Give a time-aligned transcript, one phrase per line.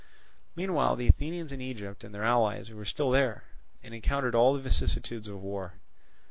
[0.55, 3.43] Meanwhile the Athenians in Egypt and their allies were still there,
[3.83, 5.75] and encountered all the vicissitudes of war.